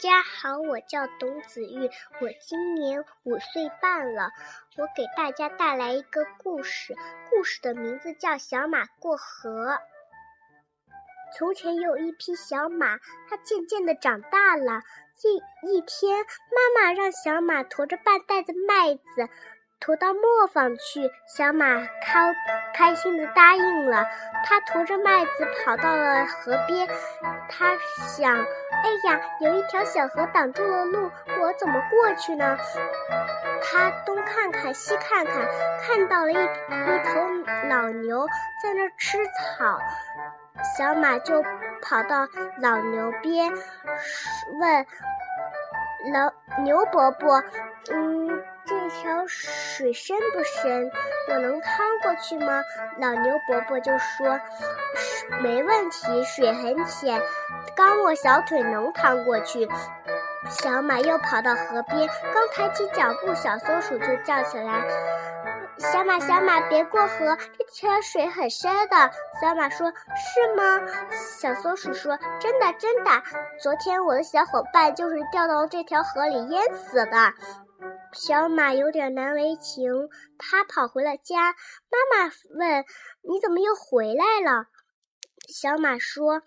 [0.00, 1.90] 家好，我叫董子玉，
[2.22, 4.30] 我今年五岁半了。
[4.78, 6.96] 我给大家带来一个故事，
[7.28, 9.72] 故事的名字叫《小马过河》。
[11.36, 12.96] 从前有一匹小马，
[13.28, 14.80] 它渐渐的长大了。
[15.18, 15.28] 这
[15.68, 19.28] 一天，妈妈让小马驮着半袋子麦子。
[19.80, 21.64] 驮到磨坊去，小马
[22.02, 22.36] 开
[22.74, 24.06] 开心的答应了。
[24.44, 26.86] 他驮着麦子跑到了河边，
[27.48, 28.36] 他想
[28.84, 32.58] ：“哎呀，有一条小河挡住了路，我怎么过去呢？”
[33.64, 35.34] 他东看看西看看，
[35.80, 37.20] 看到了一一头
[37.70, 38.26] 老牛
[38.62, 39.80] 在那吃草，
[40.76, 41.42] 小马就
[41.82, 42.28] 跑到
[42.60, 43.50] 老牛边，
[44.60, 44.86] 问
[46.12, 47.42] 老牛伯伯
[47.90, 50.92] ：“嗯。”这条水深不深？
[51.28, 52.62] 我能趟过去吗？
[53.00, 54.38] 老牛伯伯就说
[55.42, 57.20] ：“没问题，水很浅，
[57.74, 59.68] 刚我小腿能趟过去。”
[60.48, 64.84] 小马又跑到河边，刚抬起脚步，小松鼠就叫起来
[65.76, 68.96] ：“小马，小马，别过河，这条水很深的。”
[69.42, 73.10] 小马说：“是吗？”小松鼠说：“真的，真的。
[73.60, 77.32] 昨天我的小伙伴就是掉到这条河里淹死的。”
[78.12, 81.54] 小马有点难为情，他跑回了家。
[81.88, 82.84] 妈妈问
[83.22, 84.66] ：“你怎么又回来了？”
[85.48, 86.42] 小马说：“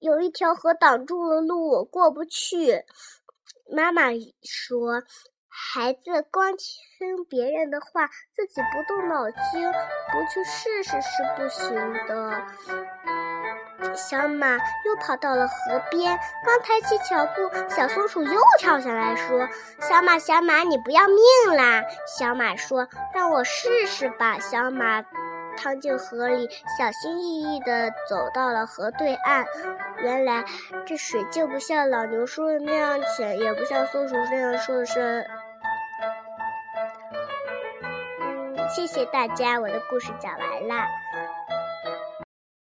[0.00, 2.84] 有一条河挡住了路，我过不去。”
[3.70, 4.08] 妈妈
[4.42, 5.02] 说
[5.48, 9.70] ：“孩子光听别人的话，自己不动脑筋，
[10.10, 11.74] 不去试试是不行
[12.06, 12.46] 的。”
[13.94, 19.48] 小马又跑到了河边，刚抬起脚步，小松鼠又跳下来说
[19.80, 21.82] ：“小马，小马，你不要命啦！”
[22.18, 25.02] 小马说：“让我试试吧。”小马
[25.56, 29.44] 趟进河里，小心翼翼地走到了河对岸。
[29.98, 30.44] 原来
[30.86, 35.26] 这水就不像老牛说的那样浅，也不像松鼠那样说的深。
[38.20, 40.86] 嗯，谢谢大家，我的故事讲完了。